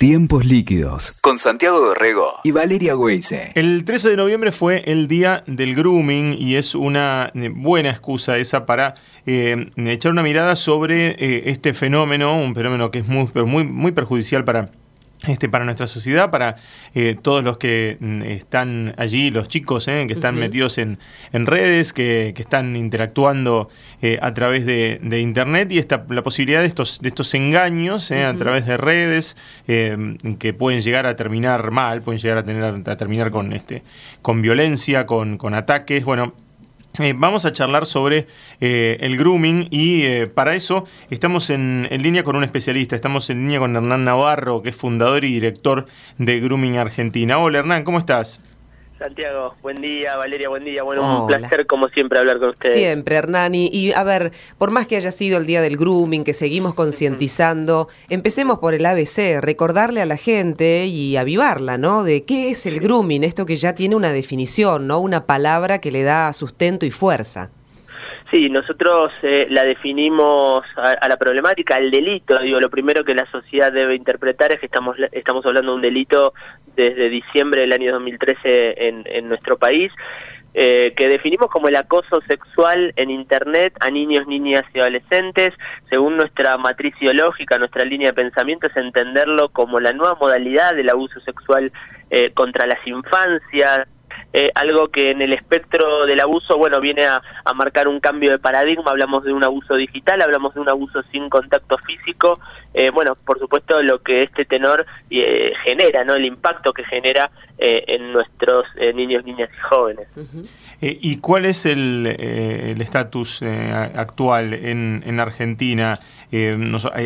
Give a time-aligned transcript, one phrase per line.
[0.00, 3.52] Tiempos líquidos con Santiago Dorrego y Valeria Weise.
[3.54, 8.38] El 13 de noviembre fue el día del grooming y es una eh, buena excusa
[8.38, 8.94] esa para
[9.26, 13.92] eh, echar una mirada sobre eh, este fenómeno, un fenómeno que es muy, muy, muy
[13.92, 14.70] perjudicial para
[15.26, 16.56] este, para nuestra sociedad, para
[16.94, 20.98] eh, todos los que mm, están allí, los chicos eh, que están metidos en,
[21.32, 23.68] redes, que, están interactuando
[24.00, 28.34] eh, a través de, Internet y esta, la posibilidad de estos, de estos engaños a
[28.34, 29.36] través de redes
[29.66, 33.82] que pueden llegar a terminar mal, pueden llegar a, tener, a terminar con, este,
[34.22, 36.04] con violencia, con, con ataques.
[36.04, 36.32] Bueno,
[37.00, 38.26] eh, vamos a charlar sobre
[38.60, 43.30] eh, el grooming y eh, para eso estamos en, en, línea con un especialista, estamos
[43.30, 45.86] en línea con Hernán Navarro, que es fundador y director
[46.18, 47.38] de Grooming Argentina.
[47.38, 48.40] Hola Hernán, ¿cómo estás?
[49.00, 50.82] Santiago, buen día, Valeria, buen día.
[50.82, 52.74] Bueno, un placer como siempre hablar con ustedes.
[52.74, 53.70] Siempre, Hernani.
[53.72, 57.88] Y a ver, por más que haya sido el día del grooming, que seguimos concientizando,
[58.10, 62.04] empecemos por el ABC, recordarle a la gente y avivarla, ¿no?
[62.04, 65.00] De qué es el grooming, esto que ya tiene una definición, ¿no?
[65.00, 67.48] Una palabra que le da sustento y fuerza.
[68.30, 72.38] Sí, nosotros eh, la definimos a, la problemática, el delito.
[72.38, 75.82] Digo, lo primero que la sociedad debe interpretar es que estamos estamos hablando de un
[75.82, 76.32] delito
[76.76, 79.92] desde diciembre del año 2013 en, en nuestro país.
[80.52, 85.54] Eh, que definimos como el acoso sexual en Internet a niños, niñas y adolescentes.
[85.88, 90.90] Según nuestra matriz ideológica, nuestra línea de pensamiento es entenderlo como la nueva modalidad del
[90.90, 91.72] abuso sexual
[92.10, 93.86] eh, contra las infancias,
[94.32, 97.22] eh, algo que en el espectro del abuso, bueno, viene a,
[97.54, 101.28] marcar un cambio de paradigma, hablamos de un abuso digital, hablamos de un abuso sin
[101.28, 102.38] contacto físico,
[102.72, 106.14] eh, bueno, por supuesto lo que este tenor eh, genera, ¿no?
[106.14, 107.30] El impacto que genera
[107.62, 110.08] en nuestros niños, niñas y jóvenes.
[110.80, 112.06] ¿Y cuál es el
[112.80, 115.98] estatus actual en, en Argentina?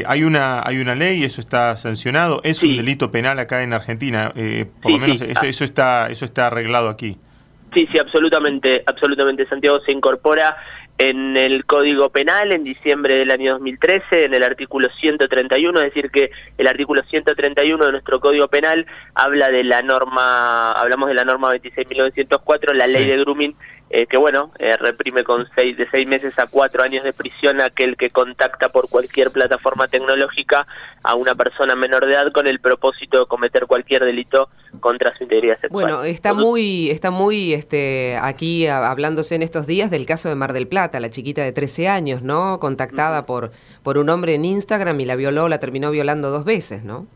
[0.06, 4.32] hay, una, hay una ley, eso está sancionado, es un delito penal acá en Argentina,
[4.80, 7.18] por lo menos eso, eso, está, eso está arreglado aquí.
[7.74, 9.46] Sí, sí, absolutamente, absolutamente.
[9.46, 10.56] Santiago se incorpora
[10.98, 16.10] en el Código Penal en diciembre del año 2013, en el artículo 131, es decir,
[16.10, 21.24] que el artículo 131 de nuestro Código Penal habla de la norma, hablamos de la
[21.24, 23.56] norma 26.904, la ley de grooming,
[23.96, 27.60] eh, que bueno, eh, reprime con seis, de seis meses a cuatro años de prisión
[27.60, 30.66] aquel que contacta por cualquier plataforma tecnológica
[31.04, 34.48] a una persona menor de edad con el propósito de cometer cualquier delito
[34.80, 35.84] contra su integridad sexual.
[35.84, 40.54] Bueno, está muy, está muy este, aquí hablándose en estos días del caso de Mar
[40.54, 42.58] del Plata, la chiquita de 13 años, ¿no?
[42.58, 43.52] Contactada por,
[43.84, 47.06] por un hombre en Instagram y la violó, la terminó violando dos veces, ¿no?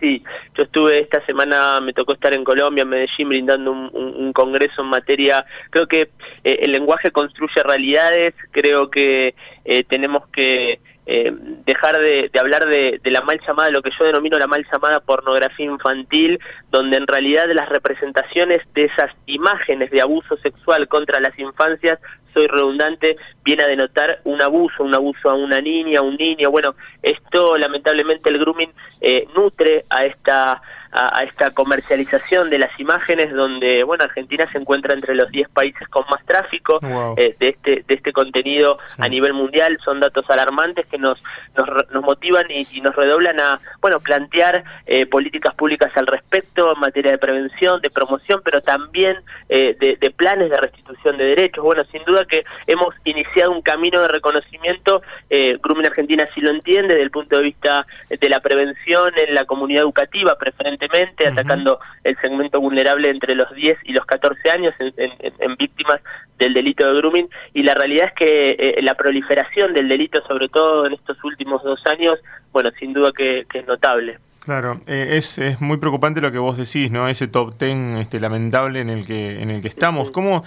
[0.00, 0.22] Sí,
[0.56, 4.88] yo estuve esta semana, me tocó estar en Colombia, en Medellín, brindando un, congreso en
[4.88, 6.10] materia, creo que
[6.42, 9.34] eh, el lenguaje construye realidades, creo que
[9.64, 11.32] eh, tenemos que eh,
[11.66, 15.66] dejar de, hablar de, la mal llamada, lo que yo denomino la mal llamada pornografía
[15.66, 21.98] infantil, donde en realidad las representaciones de esas imágenes de abuso sexual contra las infancias,
[22.32, 26.50] soy redundante, viene a denotar un abuso, un abuso a una niña, a un niño.
[26.50, 30.60] Bueno, esto lamentablemente el grooming eh, nutre a esta
[30.94, 35.88] a, esta comercialización de las imágenes donde bueno Argentina se encuentra entre los 10 países
[35.88, 36.78] con más tráfico
[37.16, 39.78] eh, de este de este contenido a nivel mundial.
[39.84, 41.22] Son datos alarmantes que nos
[41.56, 46.80] nos, nos motivan y, nos redoblan a bueno plantear eh, políticas públicas al respecto en
[46.80, 49.16] materia de prevención de promoción pero también
[49.48, 51.64] eh, de, de, planes de restitución de derechos.
[51.64, 56.50] Bueno sin duda que hemos iniciado un camino de reconocimiento eh, Grumen Argentina sí lo
[56.50, 60.83] entiende desde el punto de vista de la prevención en la comunidad educativa preferente
[61.26, 66.00] atacando el segmento vulnerable entre los 10 y los 14 años en, víctimas
[66.38, 70.48] del delito de grooming y la realidad es que eh, la proliferación del delito, sobre
[70.48, 72.14] todo en estos últimos dos años,
[72.52, 74.18] bueno, sin duda que, es notable.
[74.40, 77.08] Claro, eh, es, es muy preocupante lo que vos decís, ¿no?
[77.08, 80.10] Ese top ten este, lamentable en el que en el que estamos.
[80.10, 80.44] ¿Cómo,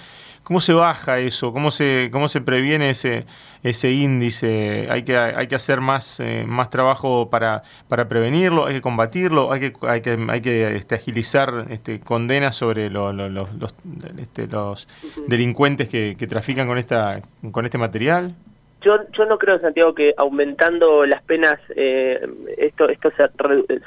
[0.47, 1.51] ¿Cómo se baja eso?
[1.51, 3.25] ¿Cómo se, cómo se previene ese,
[3.63, 4.87] ese índice?
[4.89, 8.65] ¿Hay que, hay que hacer más, eh, más trabajo para, para prevenirlo?
[8.65, 9.51] ¿Hay que combatirlo?
[9.51, 13.13] ¿Hay que, hay que, hay que este, agilizar este, condenas sobre los,
[14.17, 14.88] este, los
[15.27, 17.19] delincuentes que, que trafican con, esta,
[17.51, 18.33] con este material?
[18.81, 22.25] Yo, yo no creo, Santiago, que aumentando las penas eh,
[22.57, 23.27] esto esto se,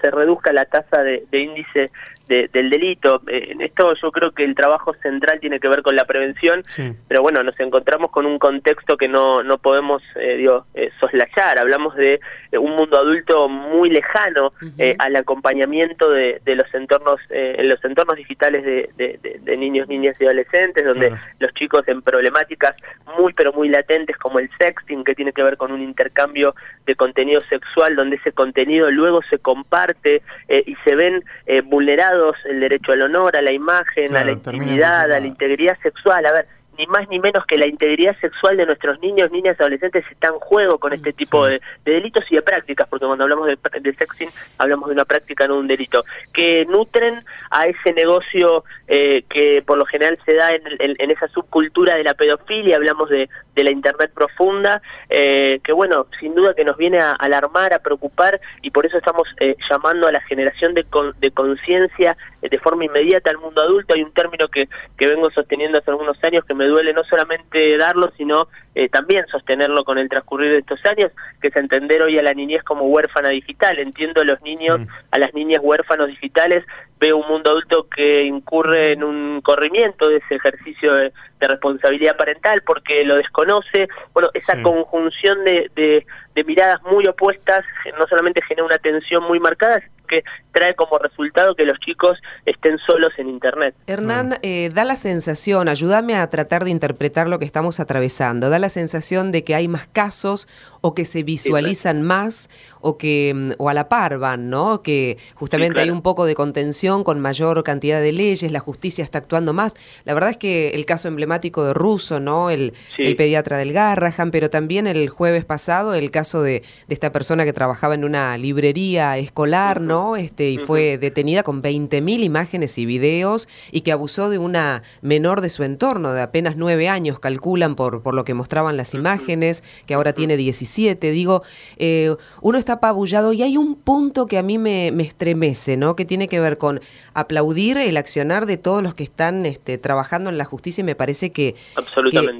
[0.02, 1.90] se reduzca la tasa de, índice
[2.30, 3.22] del delito.
[3.26, 6.64] Eh, en esto yo creo que el trabajo central tiene que ver con la prevención,
[7.08, 11.58] pero bueno, nos encontramos con un contexto que no, no podemos eh, digo, eh, soslayar.
[11.58, 12.20] Hablamos de
[12.52, 14.52] un mundo adulto muy lejano
[14.98, 21.12] al acompañamiento de, los entornos, en los entornos digitales de, niños, niñas y adolescentes, donde
[21.38, 22.74] los chicos en problemáticas
[23.18, 26.54] muy pero muy latentes como el sexting, que tiene que ver con un intercambio
[26.86, 31.24] de contenido sexual, donde ese contenido luego se comparte y se ven
[31.64, 36.24] vulnerados el derecho al honor, a la imagen, a la intimidad, a la integridad sexual.
[36.26, 36.46] A ver,
[36.80, 40.28] ni más ni menos que la integridad sexual de nuestros niños, niñas y adolescentes está
[40.28, 43.94] en juego con este tipo de, delitos y de prácticas, porque cuando hablamos de, de,
[43.94, 49.24] sexting hablamos de una práctica, no de un delito, que nutren a ese negocio eh,
[49.28, 53.28] que por lo general se da en, en, esa subcultura de la pedofilia, hablamos de,
[53.54, 54.80] de la Internet profunda,
[55.10, 58.96] eh, que bueno, sin duda que nos viene a alarmar, a preocupar, y por eso
[58.96, 60.86] estamos eh, llamando a la generación de,
[61.18, 62.16] de conciencia
[62.48, 63.94] de forma inmediata al mundo adulto.
[63.94, 67.76] Hay un término que, que vengo sosteniendo hace algunos años que me duele no solamente
[67.76, 72.18] darlo, sino eh, también sostenerlo con el transcurrir de estos años, que es entender hoy
[72.18, 73.78] a la niñez como huérfana digital.
[73.78, 74.86] Entiendo a los niños, mm.
[75.10, 76.64] a las niñas huérfanos digitales,
[76.98, 82.62] veo un mundo adulto que incurre en un corrimiento de ese ejercicio de, responsabilidad parental
[82.66, 83.88] porque lo desconoce.
[84.12, 87.64] Bueno, esa conjunción de, de, de miradas muy opuestas
[87.98, 92.78] no solamente genera una tensión muy marcada, que trae como resultado que los chicos estén
[92.78, 93.74] solos en Internet.
[93.86, 98.58] Hernán, eh, da la sensación, ayúdame a tratar de interpretar lo que estamos atravesando, da
[98.58, 100.48] la sensación de que hay más casos
[100.80, 102.48] o que se visualizan más
[102.80, 104.82] o que mm, o a la par van, ¿no?
[104.82, 109.18] Que justamente hay un poco de contención con mayor cantidad de leyes, la justicia está
[109.18, 109.74] actuando más.
[110.04, 112.50] La verdad es que el caso emblemático de Russo, ¿no?
[112.50, 117.12] El, el pediatra del Garrahan, pero también el jueves pasado el caso de, de, esta
[117.12, 120.16] persona que trabajaba en una librería escolar, ¿no?
[120.16, 125.40] Este y fue detenida con 20.000 imágenes y videos y que abusó de una menor
[125.40, 129.62] de su entorno, de apenas nueve años, calculan por, por lo que mostraban las imágenes,
[129.86, 130.36] que ahora tiene
[130.70, 131.10] 17.
[131.10, 131.42] Digo,
[131.76, 135.96] eh, uno está apabullado y hay un punto que a mí me, estremece, ¿no?
[135.96, 136.80] Que tiene que ver con
[137.14, 140.94] aplaudir el accionar de todos los que están este, trabajando en la justicia y me
[140.94, 141.56] parece que,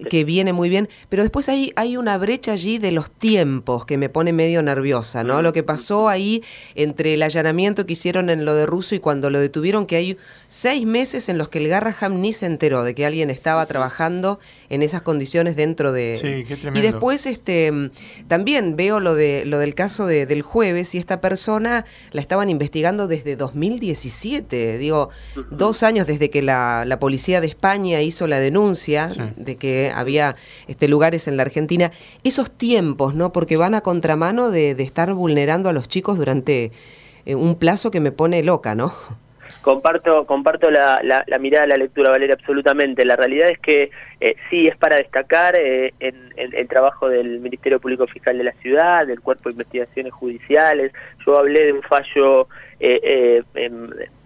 [0.09, 0.89] que, viene muy bien.
[1.09, 5.25] Pero después hay, hay una brecha allí de los tiempos que me pone medio nerviosa,
[5.25, 5.43] ¿no?
[5.43, 6.43] Lo que pasó ahí
[6.75, 10.19] entre el allanamiento que hicieron en lo de Russo y cuando lo detuvieron, que hay
[10.51, 14.41] seis meses en los que el Garraham ni se enteró de que alguien estaba trabajando
[14.69, 16.17] en esas condiciones dentro de...
[16.17, 16.81] Sí, qué tremendo.
[16.81, 17.73] Y después este,
[18.27, 22.51] también veo lo, de, lo del caso de, del jueves y esta persona la estaban
[22.51, 25.11] investigando desde 2017, digo,
[25.53, 30.35] dos años desde que la, la policía de España hizo la denuncia de que había
[30.67, 31.93] este, lugares en la Argentina.
[32.25, 33.33] Esos tiempos, ¿no?
[33.33, 36.73] Porque van a contramano de, de estar vulnerando a los chicos durante
[37.25, 38.93] eh, un plazo que me pone loca, ¿no?
[39.63, 43.05] Comparto, comparto la, la, mirada, la lectura, Valeria, absolutamente.
[43.05, 43.91] La realidad es que
[44.21, 48.53] eh, sí es para destacar eh, en, el trabajo del Ministerio Público Fiscal de la
[48.53, 50.93] Ciudad, del Cuerpo de Investigaciones Judiciales.
[51.27, 52.49] Yo hablé de un fallo,
[52.79, 53.43] eh,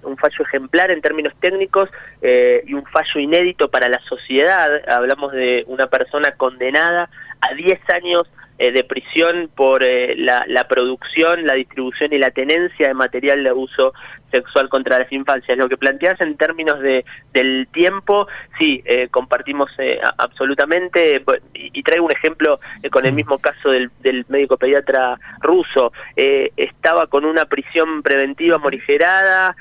[0.05, 1.91] un fallo ejemplar en términos técnicos
[2.23, 4.89] y un fallo inédito para la sociedad.
[4.89, 7.11] Hablamos de una persona condenada
[7.41, 12.31] a 10 años eh, de prisión por eh, la, la, producción, la distribución y la
[12.31, 13.93] tenencia de material de abuso
[14.31, 15.59] sexual contra las infancias.
[15.59, 19.71] Lo que planteas en términos de, del tiempo, sí, eh, compartimos
[20.19, 22.61] absolutamente, y, traigo un ejemplo
[22.93, 23.17] con el mm.
[23.17, 29.57] mismo caso del, del médico pediatra ruso, estaba con una prisión preventiva morigerada,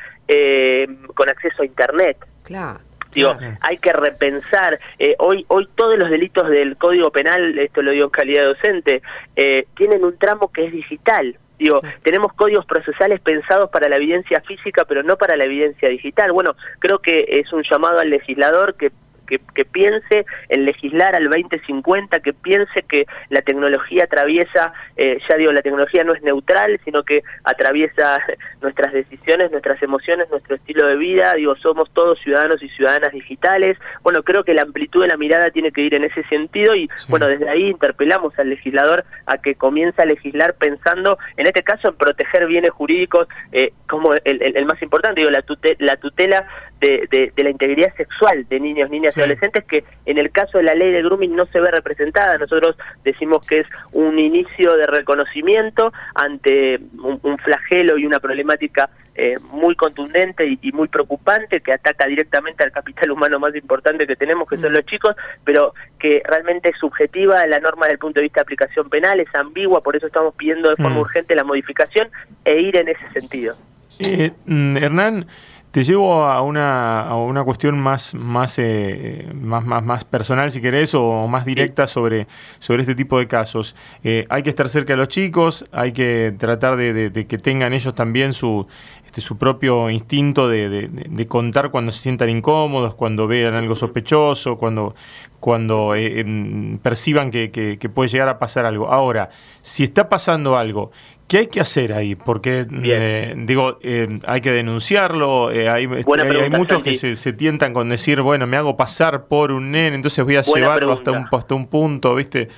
[1.15, 2.17] con acceso a Internet.
[2.43, 2.79] Claro.
[3.13, 4.79] Digo, hay que repensar.
[4.99, 9.01] Eh, hoy, hoy todos los delitos del Código Penal, esto lo digo en calidad docente,
[9.35, 11.37] eh, tienen un tramo que es digital.
[11.59, 16.31] Digo, tenemos códigos procesales pensados para la evidencia física, pero no para la evidencia digital.
[16.31, 18.91] Bueno, creo que es un llamado al legislador que
[19.25, 25.51] que, piense en legislar al 2050, que piense que la tecnología atraviesa, eh, ya digo,
[25.51, 28.19] la tecnología no es neutral, sino que atraviesa
[28.61, 33.77] nuestras decisiones, nuestras emociones, nuestro estilo de vida, digo, somos todos ciudadanos y ciudadanas digitales.
[34.01, 36.89] Bueno, creo que la amplitud de la mirada tiene que ir en ese sentido y,
[37.09, 41.89] bueno, desde ahí interpelamos al legislador a que comience a legislar pensando, en este caso,
[41.89, 46.47] en proteger bienes jurídicos eh, como el, más importante, digo, la, tutela, la tutela
[46.83, 50.75] de, la integridad sexual de niños, niñas y adolescentes que en el caso de la
[50.75, 52.37] ley de grooming no se ve representada.
[52.37, 59.35] Nosotros decimos que es un inicio de reconocimiento ante un, flagelo y una problemática eh,
[59.51, 64.47] muy contundente y, muy preocupante que ataca directamente al capital humano más importante que tenemos,
[64.47, 64.75] que son mm.
[64.75, 68.43] los chicos, pero que realmente es subjetiva la norma desde el punto de vista de
[68.43, 70.99] aplicación penal, es ambigua, por eso estamos pidiendo de forma mm.
[70.99, 72.09] urgente la modificación
[72.45, 73.55] e ir en ese sentido.
[73.99, 75.27] Eh, mm, Hernán,
[75.73, 80.61] Te llevo a una, a una cuestión más, más, eh, más, más, más, personal, si
[80.61, 82.27] querés, o más directa sobre,
[82.59, 83.75] sobre este tipo de casos.
[84.03, 87.95] Eh, hay que estar cerca de los chicos, hay que tratar de, que tengan ellos
[87.95, 88.67] también su,
[89.07, 94.57] este, su propio instinto de, de, contar cuando se sientan incómodos, cuando vean algo sospechoso,
[94.57, 94.93] cuando,
[95.39, 98.89] cuando eh, perciban que, que, puede llegar a pasar algo.
[98.91, 99.29] Ahora,
[99.61, 100.91] si está pasando algo
[101.27, 102.15] ¿Qué hay que hacer ahí?
[102.15, 107.89] Porque, eh, digo, eh, hay que denunciarlo, eh, hay, hay, muchos que se, tientan con
[107.89, 111.55] decir, bueno, me hago pasar por un nene, entonces voy a llevarlo hasta un, hasta
[111.55, 112.49] un punto, ¿viste?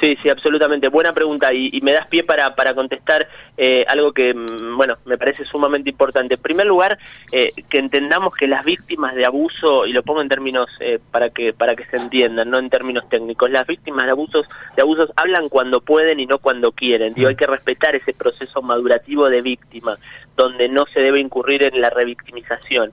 [0.00, 0.88] Sí, sí, absolutamente.
[0.88, 3.26] Buena pregunta y, me das pie para, para contestar
[3.56, 6.34] eh, algo que, mm, bueno, me parece sumamente importante.
[6.34, 6.98] En primer lugar,
[7.32, 11.30] eh, que entendamos que las víctimas de abuso, y lo pongo en términos eh, para
[11.30, 15.10] que para que se entiendan, no en términos técnicos, las víctimas de abusos de abusos
[15.16, 17.14] hablan cuando pueden y no cuando quieren.
[17.14, 19.96] Digo, hay que respetar ese proceso madurativo de víctima,
[20.36, 22.92] donde no se debe incurrir en la revictimización.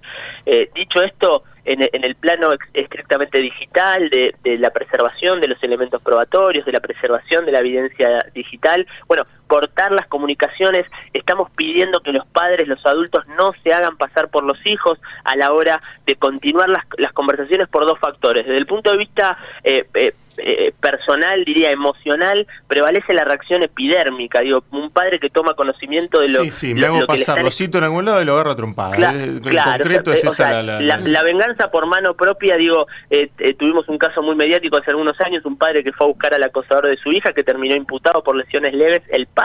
[0.73, 6.71] dicho esto, en, el plano estrictamente digital, de, la preservación de los elementos probatorios, de
[6.71, 8.85] la preservación de la evidencia digital.
[9.07, 10.83] Bueno, cortar las comunicaciones,
[11.13, 15.35] estamos pidiendo que los padres, los adultos no se hagan pasar por los hijos a
[15.35, 18.47] la hora de continuar las, las conversaciones por dos factores.
[18.47, 24.39] Desde el punto de vista eh, eh, eh, personal, diría emocional, prevalece la reacción epidérmica.
[24.41, 27.77] Digo, un padre que toma conocimiento de lo Sí, sí, me hago pasar, lo cito
[27.77, 29.13] en algún lado y lo agarro a trompada.
[29.43, 34.23] concreto es esa la, la, venganza por mano propia, digo, eh, eh, tuvimos un caso
[34.23, 37.11] muy mediático hace algunos años, un padre que fue a buscar al acosador de su
[37.11, 39.42] hija que terminó imputado por lesiones leves, el padre.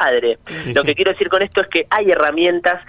[0.74, 2.82] Lo que quiero decir con esto es que hay herramientas,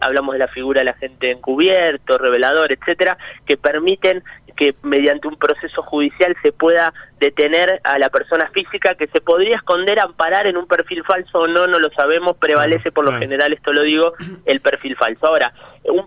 [0.00, 4.22] hablamos de la figura del agente encubierto, revelador, etcétera, que permiten
[4.56, 9.56] que mediante un proceso judicial se pueda detener a la persona física que se podría
[9.56, 13.52] esconder, amparar en un perfil falso o no, no lo sabemos, prevalece por lo general,
[13.52, 15.26] esto lo digo, el perfil falso.
[15.26, 15.52] Ahora,
[15.84, 16.06] un,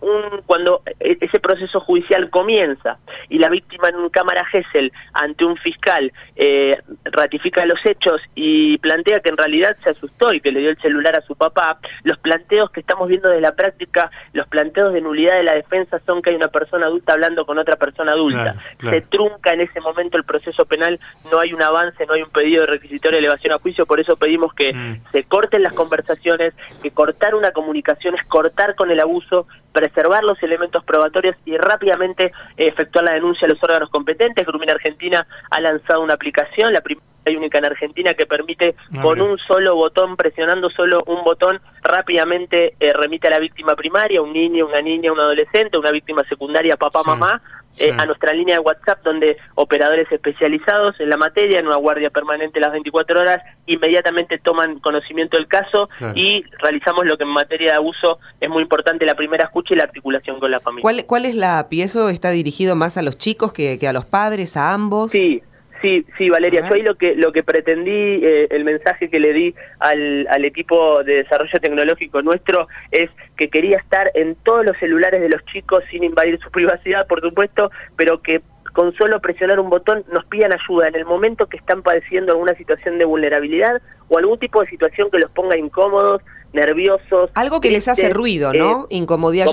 [0.00, 2.98] un, cuando e, ese proceso judicial comienza
[3.28, 8.78] y la víctima en un cámara Gesell ante un fiscal eh, ratifica los hechos y
[8.78, 11.78] plantea que en realidad se asustó y que le dio el celular a su papá,
[12.02, 15.98] los planteos que estamos viendo de la práctica, los planteos de nulidad de la defensa
[16.00, 18.56] son que hay una persona adulta hablando con otra persona adulta.
[18.80, 20.98] Se trunca en ese momento el proceso penal,
[21.30, 24.00] no hay un avance, no hay un pedido de requisitorio de elevación a juicio, por
[24.00, 25.12] eso pedimos que mm.
[25.12, 30.42] se corten las conversaciones, que cortar una comunicación es cortar con el abuso, preservar los
[30.42, 34.46] elementos probatorios y rápidamente efectuar la denuncia a los órganos competentes.
[34.46, 39.02] Grumina Argentina ha lanzado una aplicación, la primera y única en Argentina que permite ah,
[39.02, 44.22] con un solo botón, presionando solo un botón, rápidamente eh, remite a la víctima primaria,
[44.22, 47.40] un niño, una niña, un adolescente, una víctima secundaria, papá, mamá,
[47.78, 52.10] eh, a nuestra línea de WhatsApp donde operadores especializados en la materia, en una guardia
[52.10, 57.72] permanente las 24 horas, inmediatamente toman conocimiento del caso y realizamos lo que en materia
[57.72, 60.82] de abuso es muy importante, la primera escucha y la articulación con la familia.
[60.82, 61.82] ¿Cuál, cuál es la API?
[61.82, 65.12] ¿Eso está dirigido más a los chicos que, que a los padres, a ambos?
[65.12, 65.42] Sí,
[65.84, 67.90] Sí, sí, Valeria, yo ahí lo que, lo que pretendí,
[68.24, 73.50] eh, el mensaje que le di al, al equipo de desarrollo tecnológico nuestro es que
[73.50, 77.70] quería estar en todos los celulares de los chicos sin invadir su privacidad, por supuesto,
[77.96, 78.40] pero que
[78.72, 82.54] con solo presionar un botón nos pidan ayuda en el momento que están padeciendo alguna
[82.54, 86.22] situación de vulnerabilidad o algún tipo de situación que los ponga incómodos,
[86.54, 87.30] nerviosos.
[87.34, 88.84] Algo que les hace ruido, ¿no?
[88.84, 89.46] Eh, incomodidad.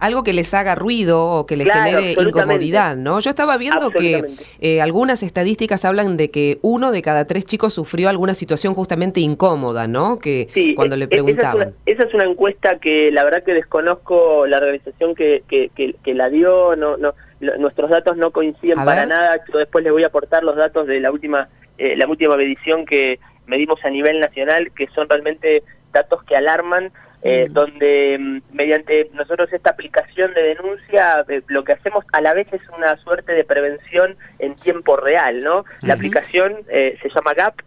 [0.00, 3.20] algo que les haga ruido o que les genere incomodidad, ¿no?
[3.20, 4.24] Yo estaba viendo que
[4.60, 9.20] eh, algunas estadísticas hablan de que uno de cada tres chicos sufrió alguna situación justamente
[9.20, 10.18] incómoda, ¿no?
[10.18, 11.74] Que cuando le preguntaban.
[11.86, 16.30] Esa es, una, encuesta que la verdad que desconozco la organización que, que, que, la
[16.30, 19.40] dio, no, no, nuestros datos no coinciden para nada.
[19.52, 22.86] Yo después les voy a aportar los datos de la última, eh, la última medición
[22.86, 26.92] que medimos a nivel nacional, que son realmente datos que alarman,
[27.22, 27.52] eh, mm.
[27.52, 32.46] donde mm, mediante nosotros esta aplicación de denuncia eh, lo que hacemos a la vez
[32.52, 35.64] es una suerte de prevención en tiempo real, ¿no?
[35.82, 37.58] La aplicación eh, se llama GAP,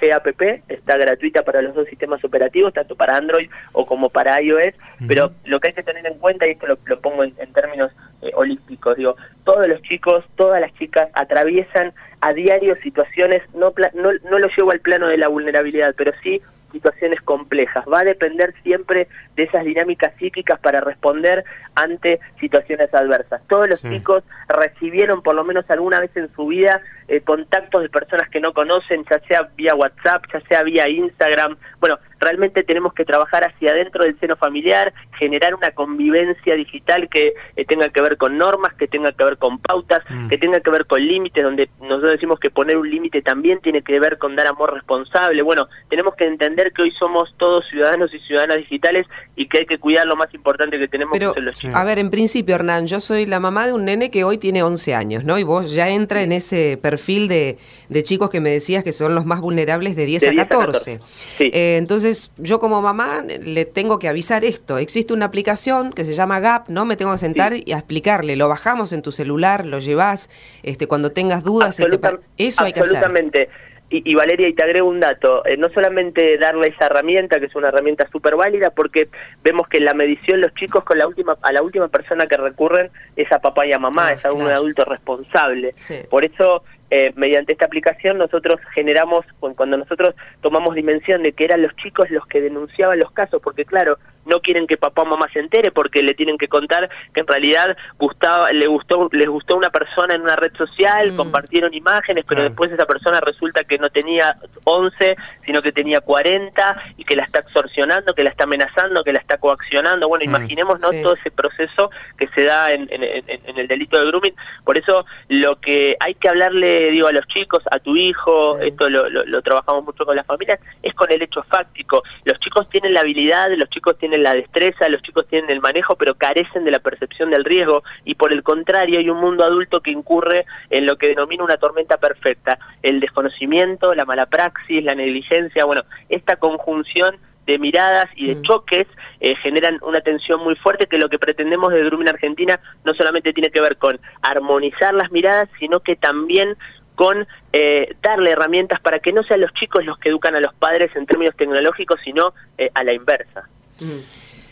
[0.00, 4.74] GAPP, está gratuita para los dos sistemas operativos, tanto para Android o como para iOS,
[5.06, 7.92] pero lo que hay que tener en cuenta, y esto lo, pongo en, términos
[8.32, 14.38] holísticos, digo, todos los chicos, todas las chicas atraviesan a diario situaciones, no, no, no
[14.38, 16.40] lo llevo al plano de la vulnerabilidad, pero sí
[16.74, 17.84] situaciones complejas.
[17.90, 23.40] Va a depender siempre de esas dinámicas psíquicas para responder ante situaciones adversas.
[23.48, 27.88] Todos los chicos recibieron por lo menos alguna vez en su vida eh, contactos de
[27.88, 31.56] personas que no conocen, ya sea vía WhatsApp, ya sea vía Instagram.
[31.80, 37.34] Bueno, realmente tenemos que trabajar hacia adentro del seno familiar, generar una convivencia digital que
[37.56, 40.28] eh, tenga que ver con normas, que tenga que ver con pautas, mm.
[40.28, 43.82] que tenga que ver con límites, donde nosotros decimos que poner un límite también tiene
[43.82, 45.42] que ver con dar amor responsable.
[45.42, 49.06] Bueno, tenemos que entender que hoy somos todos ciudadanos y ciudadanas digitales
[49.36, 51.76] y que hay que cuidar lo más importante que tenemos, que son los chicos.
[51.76, 54.62] A ver, en principio, Hernán, yo soy la mamá de un nene que hoy tiene
[54.62, 55.38] 11 años, ¿no?
[55.38, 57.58] Y vos ya entra en ese perfil de,
[57.88, 60.98] de chicos que me decías que son los más vulnerables de 10, a 14.
[61.40, 64.78] Eh, entonces, yo como mamá le tengo que avisar esto.
[64.78, 66.84] Existe una aplicación que se llama Gap, ¿no?
[66.84, 68.36] Me tengo que sentar y a explicarle.
[68.36, 70.30] Lo bajamos en tu celular, lo llevas,
[70.62, 71.78] este, cuando tengas dudas.
[71.78, 71.98] Este,
[72.38, 72.96] eso hay que hacer.
[72.96, 73.48] Absolutamente.
[73.90, 77.54] Y, Valeria, y te agrego un dato, eh, no solamente darle esa herramienta, que es
[77.54, 79.08] una herramienta súper válida, porque
[79.44, 82.36] vemos que en la medición los chicos con la última, a la última persona que
[82.36, 85.70] recurren es a papá y a mamá, ah, es a un adulto responsable.
[86.10, 91.62] Por eso eh, mediante esta aplicación nosotros generamos, cuando nosotros tomamos dimensión de que eran
[91.62, 95.28] los chicos los que denunciaban los casos, porque claro, no quieren que papá o mamá
[95.32, 99.56] se entere porque le tienen que contar que en realidad gustaba, le gustó, les gustó
[99.56, 101.16] una persona en una red social, mm.
[101.16, 106.82] compartieron imágenes, pero después esa persona resulta que no tenía 11, sino que tenía 40
[106.96, 110.08] y que la está extorsionando, que la está amenazando, que la está coaccionando.
[110.08, 110.28] Bueno, mm.
[110.28, 110.90] imaginemos ¿no?
[111.02, 114.34] todo ese proceso que se da en, en, el delito de grooming.
[114.64, 118.88] Por eso lo que hay que hablarle, digo, a los chicos, a tu hijo, esto
[118.88, 122.02] lo, lo, lo trabajamos mucho con las familias, es con el hecho fáctico.
[122.24, 125.96] Los chicos tienen la habilidad, los chicos tienen la destreza, los chicos tienen el manejo,
[125.96, 129.80] pero carecen de la percepción del riesgo y por el contrario hay un mundo adulto
[129.80, 134.94] que incurre en lo que denomina una tormenta perfecta, el desconocimiento, la mala praxis, la
[134.94, 137.16] negligencia, bueno, esta conjunción
[137.46, 138.42] de miradas y de mm.
[138.42, 138.86] choques
[139.20, 143.32] eh, generan una tensión muy fuerte que lo que pretendemos de Grooming Argentina no solamente
[143.32, 146.56] tiene que ver con armonizar las miradas, sino que también
[146.94, 150.54] con eh, darle herramientas para que no sean los chicos los que educan a los
[150.54, 153.48] padres en términos tecnológicos, sino eh, a la inversa.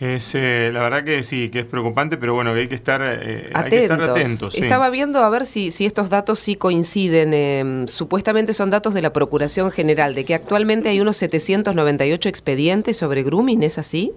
[0.00, 3.00] Es, eh, la verdad que sí, que es preocupante, pero bueno, que hay que estar,
[3.04, 4.54] eh, atentos.
[4.56, 7.32] Estaba viendo a ver si, si estos datos sí coinciden.
[7.32, 12.96] Em, supuestamente son datos de la Procuración General, de que actualmente hay unos 798 expedientes
[12.96, 14.12] sobre grooming, ¿es así?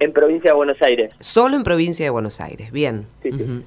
[0.00, 1.12] En provincia de Buenos Aires.
[1.18, 3.06] Solo en provincia de Buenos Aires, bien.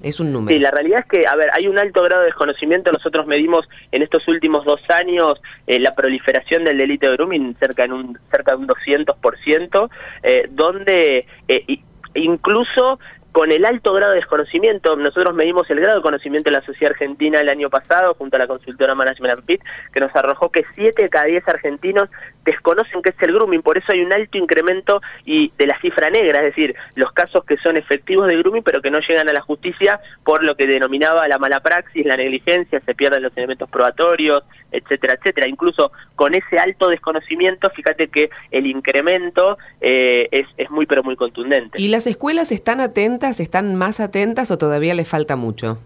[0.02, 0.56] Es un número.
[0.56, 2.92] Sí, la realidad es que, a ver, hay un alto grado de desconocimiento.
[2.92, 7.84] Nosotros medimos en estos últimos dos años eh, la proliferación del delito de grooming cerca,
[7.84, 9.90] en un, cerca de un 200%,
[10.24, 11.80] eh, donde eh,
[12.14, 13.00] incluso
[13.32, 16.92] con el alto grado de desconocimiento, nosotros medimos el grado de conocimiento de la sociedad
[16.92, 19.62] argentina el año pasado junto a la consultora Management Pit,
[19.94, 22.10] que nos arrojó que 7 de cada 10 argentinos
[22.44, 26.10] desconocen qué es el grooming, por eso hay un alto incremento y de la cifra
[26.10, 29.34] negra, es decir, los casos que son efectivos de grooming pero que no llegan a
[29.34, 33.70] la justicia por lo que denominaba la mala praxis, la negligencia, se pierden los elementos
[33.70, 35.48] probatorios, etcétera, etcétera.
[35.48, 41.15] Incluso con ese alto desconocimiento, fíjate que el incremento eh, es, es muy pero muy
[41.15, 41.82] contundente.
[41.82, 45.77] ¿Y las escuelas están atentas están más atentas o todavía les falta mucho?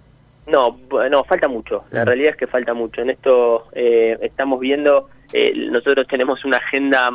[0.47, 0.77] No,
[1.09, 1.85] no, falta mucho.
[1.91, 2.05] La mm.
[2.05, 3.01] realidad es que falta mucho.
[3.01, 7.09] En esto eh, estamos viendo, eh, nosotros tenemos una agenda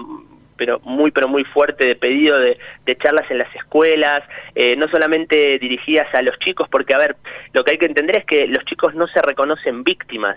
[0.61, 2.59] pero muy pero muy fuerte de pedido de,
[2.99, 4.23] charlas en las escuelas,
[4.55, 7.17] eh, no solamente dirigidas a los chicos, porque a ver,
[7.55, 10.37] lo que hay que entender es que los chicos no se reconocen víctimas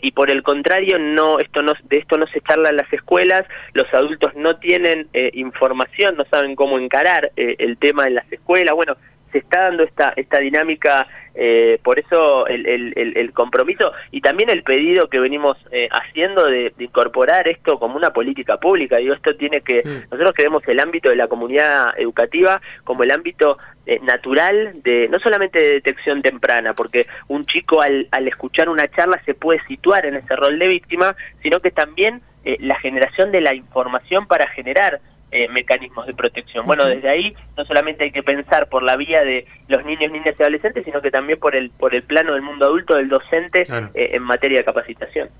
[0.00, 3.44] y por el contrario no esto no de esto no se charla en las escuelas,
[3.74, 8.96] los adultos no tienen información, no saben cómo encarar el tema en las escuelas, bueno
[9.34, 14.62] se está dando esta, esta dinámica, eh, por eso el, el, compromiso y también el
[14.62, 18.98] pedido que venimos eh, haciendo de, incorporar esto como una política pública.
[18.98, 20.10] Digo, esto tiene que, mm.
[20.12, 25.18] nosotros queremos el ámbito de la comunidad educativa como el ámbito eh, natural de, no
[25.18, 30.06] solamente de detección temprana, porque un chico al, al escuchar una charla se puede situar
[30.06, 32.22] en ese rol de víctima, sino que también
[32.60, 35.00] la generación de la información para generar
[35.34, 36.64] eh, mecanismos de protección.
[36.64, 40.36] Bueno, desde ahí no solamente hay que pensar por la vía de los niños, niñas
[40.38, 43.64] y adolescentes, sino que también por el, por el plano del mundo adulto, del docente
[43.68, 45.30] eh, en materia de capacitación.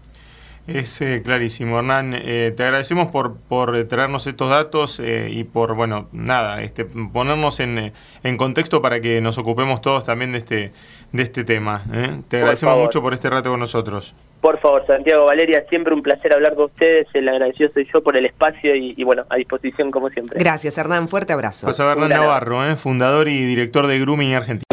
[0.66, 2.10] Es eh, clarísimo, Hernán.
[2.12, 8.36] te agradecemos por, por traernos estos datos y por, bueno, nada, este, ponernos en, en,
[8.36, 10.72] contexto para que nos ocupemos todos también de este,
[11.14, 11.82] de este tema.
[12.28, 14.14] Te agradecemos mucho por este rato con nosotros.
[14.40, 17.06] Por favor, Santiago Valeria, siempre un placer hablar con ustedes.
[17.14, 20.38] El agradecido soy yo por el espacio y, bueno, a disposición como siempre.
[20.38, 21.08] Gracias, Hernán.
[21.08, 21.66] Fuerte abrazo.
[21.68, 22.76] Pasa Hernán Navarro, ¿eh?
[22.76, 24.64] fundador y director de Grooming Argentina.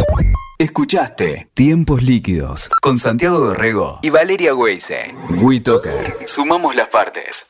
[0.57, 5.15] Escuchaste Tiempos Líquidos con Santiago Dorrego y Valeria Weise.
[5.41, 6.17] WeToker.
[6.25, 7.47] Sumamos las partes.